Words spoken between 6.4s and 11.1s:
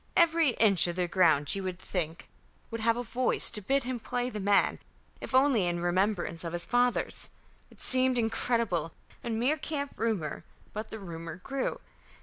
of his fathers.... It seemed incredible and mere camp rumour, but the